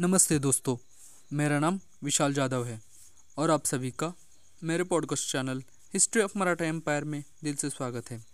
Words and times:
नमस्ते 0.00 0.38
दोस्तों, 0.38 0.76
मेरा 1.32 1.58
नाम 1.58 1.80
विशाल 2.02 2.34
जादव 2.34 2.64
है 2.64 2.80
और 3.38 3.50
आप 3.50 3.64
सभी 3.64 3.90
का 3.90 4.12
मेरे 4.64 4.84
podcast 4.84 5.32
channel 5.32 5.62
history 5.94 6.22
of 6.22 6.38
Maratha 6.38 6.64
empire 6.64 7.04
में 7.04 7.24
दिल 7.44 7.54
से 7.54 7.70
स्वागत 7.70 8.10
है। 8.10 8.24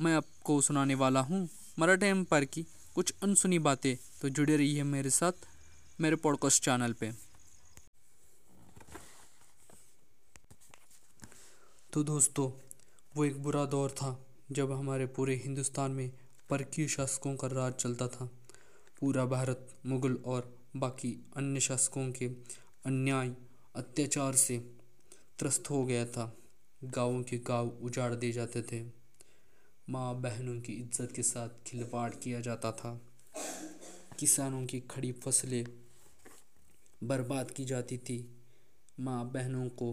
मैं 0.00 0.14
आपको 0.14 0.60
सुनाने 0.60 0.94
वाला 0.94 1.20
हूँ 1.20 1.48
मराठा 1.78 2.06
एम्पायर 2.06 2.44
की 2.44 2.66
कुछ 2.94 3.12
अनसुनी 3.22 3.58
बातें 3.58 3.96
तो 4.22 4.28
जुड़े 4.28 4.56
रहिए 4.56 4.82
मेरे 4.82 5.10
साथ, 5.10 5.32
मेरे 6.00 6.16
पॉडकास्ट 6.16 6.64
चैनल 6.64 6.92
पे। 6.92 7.12
तो 11.92 12.02
दोस्तों, 12.02 12.50
वो 13.16 13.24
एक 13.24 13.42
बुरा 13.42 13.64
दौर 13.64 13.90
था, 13.90 14.26
जब 14.52 14.72
हमारे 14.72 15.06
पूरे 15.06 15.36
हिंदुस्तान 15.44 15.90
में 15.90 16.10
परकीय 16.50 16.88
शासकों 16.88 17.36
का 17.36 17.48
राज 17.48 17.72
चलता 17.72 18.08
था। 18.08 18.30
पूरा 19.00 19.24
भारत 19.24 19.68
मुगल 19.86 20.14
और 20.14 20.61
बाकी 20.76 21.16
अन्य 21.36 21.60
शासकों 21.60 22.10
के 22.12 22.26
अन्याय, 22.86 23.34
अत्याचार 23.76 24.34
से 24.34 24.58
त्रस्त 25.38 25.70
हो 25.70 25.84
गया 25.84 26.04
था। 26.06 26.32
गाँव 26.84 27.22
के 27.22 27.38
गाँव 27.38 27.68
उजाड़ 27.82 28.14
दिए 28.14 28.32
जाते 28.32 28.62
थे। 28.62 28.82
माँ 29.90 30.14
बहनों 30.20 30.60
की 30.60 30.72
इज़्ज़त 30.72 31.12
के 31.16 31.22
साथ 31.22 31.48
खिलवाड़ 31.66 32.10
किया 32.14 32.40
जाता 32.40 32.72
था। 32.72 33.00
किसानों 34.18 34.66
की 34.66 34.80
खड़ी 34.80 35.12
फ़सलें 35.12 35.64
बर्बाद 37.04 37.50
की 37.50 37.64
जाती 37.64 37.98
थी। 37.98 38.18
माँ 39.00 39.24
बहनों 39.30 39.68
को 39.68 39.92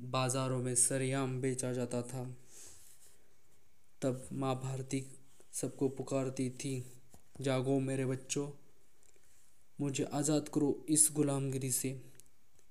बाज़ारों 0.00 0.62
में 0.62 0.74
सरेआम 0.74 1.40
बेचा 1.40 1.72
जाता 1.72 2.02
था। 2.02 2.24
तब 4.02 4.28
माँ 4.32 4.54
भारती 4.54 5.04
सबको 5.52 5.88
पुकारती 5.88 6.50
थी, 6.50 6.84
जागो 7.40 7.78
मेरे 7.80 8.06
बच्चों 8.06 8.48
मुझे 9.78 10.04
आज़ाद 10.04 10.48
करो 10.48 10.68
इस 10.88 11.08
गुलामगिरी 11.12 11.70
से। 11.72 11.90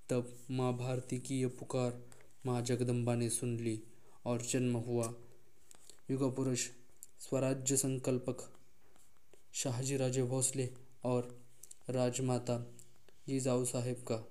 तब 0.09 0.33
माँ 0.51 0.71
भारती 0.77 1.17
की 1.19 1.39
यह 1.41 1.47
पुकार 1.59 2.01
माँ 2.45 2.61
जगदम्बा 2.61 3.15
ने 3.15 3.29
सुन 3.29 3.55
ली 3.59 3.81
और 4.25 4.41
जन्म 4.41 4.75
हुआ। 4.77 5.13
युग 6.11 6.35
पुरुष 6.35 6.67
स्वराज्य 7.19 7.77
संकल्पक 7.77 8.47
शाहजी 9.53 9.97
राजे 9.97 10.23
भोसले 10.23 10.69
और 11.03 11.35
राजमाता 11.89 12.57
जीजाऊ 13.27 13.65
साहेब 13.65 14.03
का। 14.07 14.23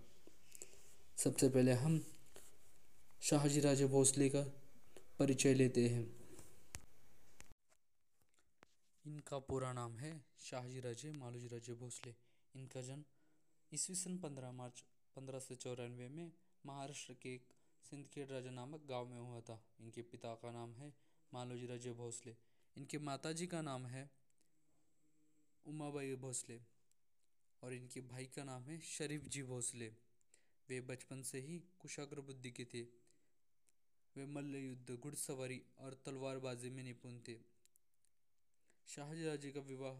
सबसे 1.18 1.48
पहले 1.48 1.72
हम 1.74 2.00
शाहजी 3.22 3.60
राजे 3.60 3.86
भोसले 3.86 4.28
का 4.28 4.42
परिचय 5.18 5.54
लेते 5.54 5.88
हैं। 5.88 6.04
इनका 9.04 9.38
पूरा 9.38 9.72
नाम 9.72 9.96
है 9.96 10.12
शाहजी 10.40 10.80
राजे 10.80 11.12
मालूजी 11.12 11.46
राजे 11.46 11.74
भोसले। 11.74 12.14
इनका 12.56 12.80
जन्म 12.82 13.04
ईस्वी 13.72 13.96
सन 13.96 14.18
पंद्रह 14.18 14.52
मार्च 14.52 14.84
पंद्रह 15.16 15.38
सौ 15.38 15.54
चौरानवे 15.54 16.08
में 16.08 16.32
महाराष्ट्र 16.66 17.14
के 17.14 17.34
एक 17.34 17.52
सिंदखेड़ 17.84 18.28
राजा 18.28 18.50
नामक 18.50 18.86
गाँव 18.88 19.08
में 19.08 19.18
हुआ 19.18 19.40
था। 19.40 19.60
इनके 19.80 20.02
पिता 20.02 20.34
का 20.34 20.50
नाम 20.52 20.72
है 20.74 20.92
मालोजी 21.32 21.66
राजे 21.66 21.92
भोसले। 21.92 22.36
इनके 22.76 22.98
माताजी 22.98 23.46
का 23.46 23.60
नाम 23.62 23.86
है 23.86 24.10
उमाबाई 25.66 26.14
भोसले 26.14 26.60
और 27.62 27.74
इनके 27.74 28.00
भाई 28.00 28.26
का 28.26 28.44
नाम 28.44 28.62
है 28.62 28.80
शरीफ 28.80 29.28
जी 29.28 29.42
भोसले। 29.42 29.88
वे 30.68 30.80
बचपन 30.80 31.22
से 31.22 31.40
ही 31.40 31.58
कुशाग्र 31.78 32.20
बुद्धि 32.20 32.50
के 32.50 32.64
थे। 32.64 32.82
वे 34.16 34.26
मल्ल 34.26 34.56
युद्ध 34.56 34.96
घुड़सवारी 34.96 35.62
और 35.78 35.94
तलवारबाजी 36.04 36.70
में 36.70 36.82
निपुण 36.82 37.18
थे। 37.28 37.36
शाहजी 38.86 39.24
राजे 39.24 39.50
का 39.50 39.60
विवाह 39.60 39.92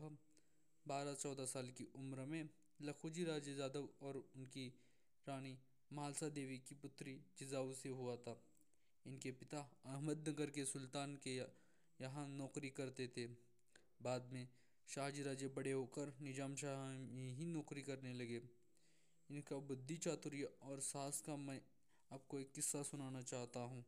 बारह 0.86 1.14
चौदह 1.14 1.46
साल 1.46 1.70
की 1.70 1.86
उम्र 1.94 2.24
में 2.24 2.48
लखोजी 2.82 3.24
राजे 3.24 3.52
यादव 3.52 3.88
और 4.02 4.16
उनकी 4.16 4.66
रानी 5.26 5.56
मालसा 5.90 6.28
देवी 6.28 6.58
की 6.58 6.74
पुत्री 6.74 7.14
जिजाऊ 7.38 7.72
से 7.72 7.88
हुआ 7.88 8.16
था। 8.16 8.36
इनके 9.06 9.30
पिता 9.30 9.58
अहमदनगर 9.86 10.50
के 10.50 10.64
सुल्तान 10.64 11.16
के 11.16 11.34
यहाँ 12.00 12.26
नौकरी 12.28 12.70
करते 12.70 13.06
थे। 13.06 13.26
बाद 14.02 14.30
में 14.32 14.46
शाहजी 14.88 15.22
राजे 15.22 15.48
बड़े 15.48 15.72
होकर 15.72 16.12
निज़ाम 16.22 16.54
शाह 16.54 16.84
में 17.12 17.32
ही 17.34 17.44
नौकरी 17.44 17.82
करने 17.82 18.12
लगे। 18.12 18.40
इनका 19.30 19.56
बुद्धि 19.68 19.96
चातुर्य 19.96 20.48
और 20.62 20.80
साहस 20.80 21.20
का 21.20 21.36
मैं 21.36 21.60
आपको 22.10 22.38
एक 22.38 22.52
किस्सा 22.52 22.82
सुनाना 22.82 23.22
चाहता 23.22 23.60
हूँ। 23.60 23.84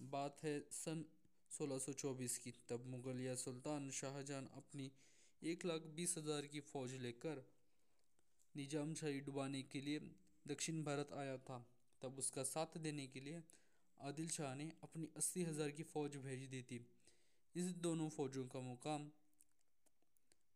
बात 0.00 0.42
है 0.44 0.58
सन 0.72 1.04
1624 1.52 2.38
की। 2.38 2.52
तब 2.68 2.84
मुगलिया 2.86 3.34
सुल्तान 3.34 3.90
शाहजहां 3.90 4.46
अपनी 4.56 4.90
एक 5.42 5.64
लाख 5.64 5.82
बीस 5.96 6.16
हज़ार 6.18 6.46
की 6.46 6.60
फौज 6.62 6.94
लेकर 7.02 7.42
निज़ाम 8.54 8.94
शाही 8.94 9.20
डुबाने 9.20 9.62
के 9.64 9.80
लिए 9.80 9.98
दक्षिण 10.46 10.82
भारत 10.84 11.12
आया 11.14 11.36
था। 11.40 11.56
तब 12.02 12.18
उसका 12.18 12.42
साथ 12.44 12.76
देने 12.78 13.06
के 13.06 13.20
लिए 13.20 13.42
आदिल 14.00 14.28
शाह 14.30 14.54
ने 14.54 14.70
अपनी 14.82 15.08
अस्सी 15.16 15.42
हज़ार 15.44 15.70
की 15.70 15.82
फौज 15.84 16.16
भेज 16.18 16.44
दी 16.50 16.62
थी। 16.62 16.84
इस 17.54 17.72
दोनों 17.78 18.08
फौजों 18.10 18.44
का 18.46 18.60
मुकाम 18.60 19.10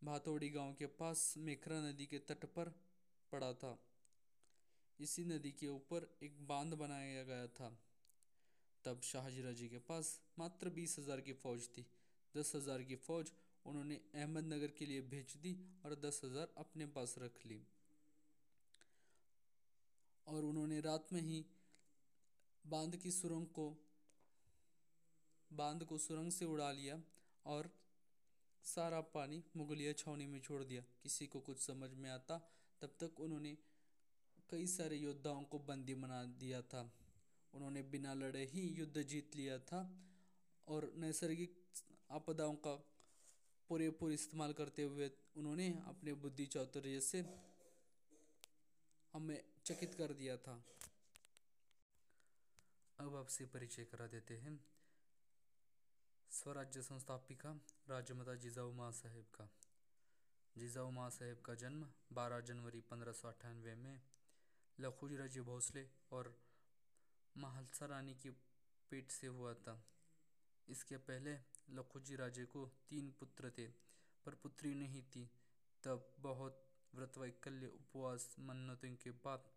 भातोड़ी 0.02 0.48
गाँव 0.50 0.72
के 0.74 0.86
पास 0.94 1.22
मेखरा 1.38 1.80
नदी 1.80 2.06
के 2.06 2.18
तट 2.20 2.44
पर 2.54 2.72
पड़ा 3.32 3.52
था। 3.54 3.78
इसी 4.98 5.24
नदी 5.24 5.50
के 5.52 5.66
ऊपर 5.68 6.08
एक 6.22 6.46
बाँध 6.46 6.74
बनाया 6.76 7.22
गया 7.24 7.46
था। 7.56 7.70
तब 8.84 9.00
शाहजीरा 9.04 9.52
जी 9.52 9.68
के 9.68 9.78
पास 9.88 10.18
मात्र 10.38 10.70
बीस 10.70 10.98
हज़ार 10.98 11.20
की 11.20 11.32
फौज 11.34 11.68
थी। 11.68 11.86
दस 12.34 12.52
हज़ार 12.54 12.82
की 12.82 12.96
फौज 12.98 13.32
उन्होंने 13.66 14.00
अहमदनगर 14.14 14.70
के 14.78 14.86
लिए 14.86 15.00
भेज 15.00 15.36
दी 15.36 15.52
और 15.84 15.94
दस 15.94 16.20
हज़ार 16.24 16.52
अपने 16.56 16.86
पास 16.86 17.14
रख 17.18 17.46
ली। 17.46 17.60
और 20.26 20.44
उन्होंने 20.44 20.80
रात 20.80 21.12
में 21.12 21.20
ही 21.20 21.44
बाँध 22.66 22.96
की 22.96 23.10
सुरंग 23.10 23.46
को, 23.46 23.68
बाँध 25.50 25.84
को 25.84 25.98
सुरंग 25.98 26.32
से 26.32 26.44
उड़ा 26.44 26.70
लिया 26.72 27.02
और 27.46 27.70
सारा 28.64 29.00
पानी 29.00 29.42
मुगलिया 29.56 29.92
छावनी 29.92 30.26
में 30.26 30.40
छोड़ 30.40 30.62
दिया। 30.64 30.82
किसी 31.02 31.26
को 31.26 31.40
कुछ 31.40 31.60
समझ 31.60 31.90
में 31.94 32.10
आता, 32.10 32.38
तब 32.82 32.96
तक 33.00 33.20
उन्होंने 33.20 33.56
कई 34.50 34.66
सारे 34.66 34.96
योद्धाओं 34.96 35.42
को 35.42 35.58
बंदी 35.58 35.94
बना 35.94 36.24
दिया 36.24 36.62
था। 36.62 36.90
उन्होंने 37.54 37.82
बिना 37.82 38.14
लड़े 38.14 38.44
ही 38.44 38.60
युद्ध 38.68 39.02
जीत 39.02 39.36
लिया 39.36 39.58
था 39.58 39.80
और 40.68 40.92
नैसर्गिक 40.96 41.62
आपदाओं 42.10 42.54
का 42.54 42.74
पूरेपूर 43.68 44.12
इस्तेमाल 44.12 44.52
करते 44.52 44.82
हुए 44.82 45.10
उन्होंने 45.36 45.82
अपने 45.86 46.14
बुद्धि 46.14 46.46
चातुर्य 46.46 47.00
से 47.00 47.20
हमें 49.12 49.44
चकित 49.64 49.94
कर 49.94 50.12
दिया 50.12 50.36
था। 50.36 50.64
अब 53.00 53.16
आपसे 53.16 53.46
परिचय 53.46 53.84
करा 53.84 54.06
देते 54.06 54.36
हैं। 54.36 54.64
स्वराज्य 56.30 56.82
संस्थापिका 56.82 57.60
राजमाता 57.88 58.34
जिजाऊ 58.34 58.72
माँ 58.72 58.92
साहेब 58.92 59.24
का। 59.24 59.50
जिजाऊ 60.56 60.90
माँ 60.90 61.10
साहेब 61.10 61.40
का 61.40 61.54
जन्म 61.54 61.88
12 62.12 62.40
जनवरी 62.40 62.80
पंद्रह 62.80 63.74
में 63.74 64.00
लखोजी 64.80 65.16
राज्य 65.16 65.40
भोसले 65.40 65.88
और 66.12 66.40
महलसा 67.36 67.86
रानी 67.86 68.14
के 68.14 68.30
पेट 68.90 69.10
से 69.10 69.26
हुआ 69.26 69.54
था। 69.54 69.84
इसके 70.68 70.96
पहले 70.96 71.32
लखोजी 71.70 72.16
राजे 72.16 72.44
को 72.44 72.66
तीन 72.90 73.10
पुत्र 73.10 73.50
थे, 73.50 73.66
पर 74.26 74.34
पुत्री 74.34 74.74
नहीं 74.74 75.02
थी। 75.02 75.30
तब 75.82 76.08
बहुत 76.20 76.60
व्रत 76.94 77.18
वैकल्य 77.18 77.66
उपवास 77.66 78.34
मन्नतों 78.40 78.94
के 78.94 79.10
बाद 79.10 79.50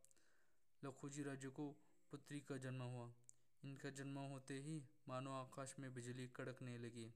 लखोजी 0.84 1.24
राजे 1.24 1.50
को 1.50 1.70
पुत्री 2.12 2.40
का 2.40 2.58
जन्म 2.58 2.82
हुआ। 2.82 3.12
इनका 3.64 3.90
जन्म 3.90 4.18
होते 4.32 4.60
ही 4.60 4.82
मानो 5.08 5.32
आकाश 5.34 5.76
में 5.80 5.94
बिजली 5.94 6.28
कड़कने 6.28 6.78
लगी। 6.78 7.14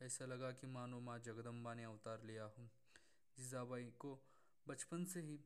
ऐसा 0.00 0.26
लगा 0.26 0.50
कि 0.50 0.66
मानो 0.66 1.00
माँ 1.00 1.18
जगदम्बा 1.18 1.74
ने 1.74 1.84
अवतार 1.84 2.22
लिया 2.22 2.44
हो। 2.44 2.68
जीजाबाई 3.38 3.90
को 3.98 4.18
बचपन 4.66 5.04
से 5.04 5.20
ही 5.20 5.38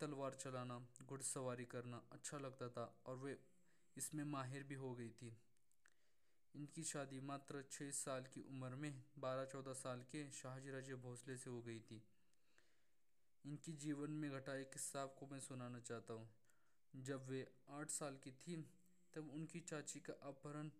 तलवार 0.00 0.34
चलाना, 0.34 0.78
घुड़सवारी 1.02 1.64
करना 1.64 2.02
अच्छा 2.12 2.38
लगता 2.38 2.68
था 2.68 2.84
और 3.06 3.16
वे 3.16 3.38
इसमें 3.96 4.24
माहिर 4.24 4.62
भी 4.62 4.74
हो 4.74 4.94
गई 4.94 5.10
थी। 5.10 5.36
इनकी 6.62 6.82
शादी 6.84 7.18
मात्र 7.20 7.60
छः 7.70 7.90
साल 7.92 8.26
की 8.32 8.40
उम्र 8.48 8.76
में 8.76 8.92
बारह 9.18 9.44
चौदह 9.52 9.72
साल 9.74 10.02
के 10.10 10.20
शाहजी 10.32 10.70
राजे 10.70 10.94
भोसले 11.04 11.36
से 11.36 11.50
हो 11.50 11.62
गई 11.62 11.78
थी। 11.80 11.96
इनकी 13.44 13.72
जीवन 13.82 14.10
में 14.14 14.30
घटा 14.30 14.54
एक 14.56 14.70
किस्सा 14.72 15.00
आपको 15.02 15.26
मैं 15.26 15.40
सुनाना 15.40 15.78
चाहता 15.80 16.14
हूँ। 16.14 16.28
जब 16.94 17.26
वे 17.28 17.40
आठ 17.70 17.90
साल 17.90 18.18
की 18.24 18.30
थी, 18.38 18.56
तब 19.14 19.30
उनकी 19.34 19.60
चाची 19.62 20.00
का 20.00 20.12
अपहरण 20.28 20.70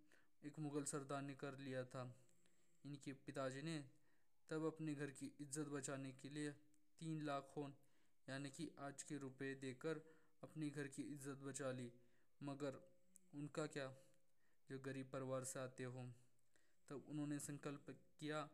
एक 0.43 0.59
मुग़ल 0.59 0.85
सरदार 0.85 1.23
ने 1.23 1.35
कर 1.35 1.59
लिया 1.59 1.83
था। 1.87 2.05
इनके 2.85 3.13
पिताजी 3.27 3.63
ने 3.63 3.77
तब 4.51 4.67
अपने 4.67 4.95
घर 4.95 5.11
की 5.19 5.33
इज़्ज़त 5.41 5.69
बचाने 5.71 6.13
के 6.13 6.29
लिए 6.29 6.51
तीन 7.01 7.25
लाख 7.25 7.53
होन, 7.57 7.75
यानी 8.29 8.51
कि 8.51 8.71
आज 8.81 9.03
के 9.03 9.19
रुपए 9.19 9.53
देकर 9.61 10.05
अपने 10.43 10.71
घर 10.71 10.95
की 10.95 11.03
इज़्ज़त 11.15 11.43
बचा 11.43 11.73
ली। 11.73 11.91
मगर 12.41 12.81
उनका 13.33 13.67
क्या 13.69 13.93
जो 14.69 14.79
गरीब 14.79 15.11
परिवार 15.11 15.45
से 15.45 15.59
आते 15.59 15.85
हों, 15.85 16.13
तब 16.89 17.05
उन्होंने 17.09 17.39
संकल्प 17.39 17.87
किया 18.19 18.49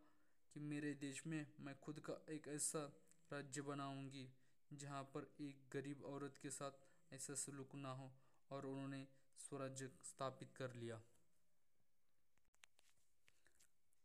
कि 0.52 0.60
मेरे 0.60 0.94
देश 0.94 1.26
में 1.26 1.52
मैं 1.60 1.80
खुद 1.80 2.00
का 2.00 2.26
एक 2.32 2.48
ऐसा 2.48 2.92
राज्य 3.32 3.62
बनाऊँगी, 3.62 4.32
जहाँ 4.72 5.02
पर 5.02 5.34
एक 5.40 5.70
गरीब 5.72 6.04
औरत 6.04 6.36
के 6.42 6.50
साथ 6.50 6.70
ऐसा 7.12 7.34
सलूक 7.34 7.74
ना 7.74 7.92
हो 7.92 8.12
और 8.50 8.66
उन्होंने 8.66 9.08
स्वराज्य 9.38 9.88
स्थापित 10.04 10.52
कर 10.52 10.74
लिया। 10.74 11.02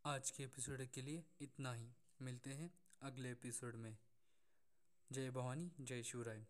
आज 0.05 0.31
के 0.31 0.43
एपिसोड 0.43 0.85
के 0.85 1.01
लिए 1.01 1.23
इतना 1.41 1.73
ही। 1.73 1.93
मिलते 2.21 2.49
हैं 2.49 2.79
अगले 3.01 3.31
एपिसोड 3.31 3.75
में। 3.75 3.97
जय 5.11 5.31
भवानी, 5.31 5.71
जय 5.79 6.03
शिवराय। 6.03 6.47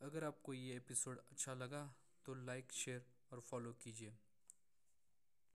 अगर 0.00 0.24
आपको 0.24 0.54
ये 0.54 0.76
एपिसोड 0.76 1.18
अच्छा 1.18 1.54
लगा 1.54 1.94
तो 2.24 2.34
लाइक, 2.34 2.72
शेयर 2.72 3.06
और 3.32 3.40
फॉलो 3.40 3.72
कीजिए। 3.72 4.18